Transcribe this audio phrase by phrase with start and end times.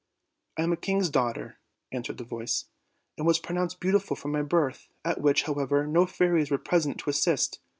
[0.57, 1.59] "I am a king's daughter,"
[1.91, 2.65] answered the voice,
[3.19, 7.11] "and was pronounced beautiful from my birth, at which, however, no fairies were present to
[7.11, 7.59] assist.